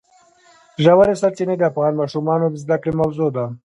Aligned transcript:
ژورې 0.83 1.13
سرچینې 1.21 1.55
د 1.57 1.63
افغان 1.71 1.93
ماشومانو 2.01 2.45
د 2.49 2.55
زده 2.63 2.77
کړې 2.81 2.93
موضوع 3.01 3.29
ده. 3.35 3.45